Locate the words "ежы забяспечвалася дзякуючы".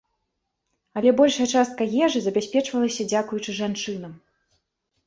2.07-3.51